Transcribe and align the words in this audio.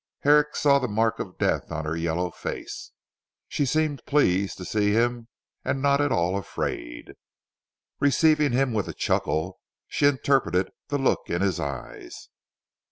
Herrick 0.21 0.55
saw 0.55 0.79
the 0.79 0.87
mark 0.87 1.19
of 1.19 1.37
death 1.37 1.71
on 1.71 1.85
her 1.85 1.95
yellow 1.95 2.31
face. 2.31 2.89
She 3.47 3.67
seemed 3.67 4.03
pleased 4.07 4.57
to 4.57 4.65
see 4.65 4.93
him 4.93 5.27
and 5.63 5.79
not 5.79 6.01
at 6.01 6.11
all 6.11 6.35
afraid. 6.35 7.13
Receiving 7.99 8.51
him 8.51 8.73
with 8.73 8.87
a 8.89 8.95
chuckle, 8.95 9.59
she 9.87 10.07
interpreted 10.07 10.71
the 10.87 10.97
look 10.97 11.29
in 11.29 11.43
his 11.43 11.59
eyes. 11.59 12.29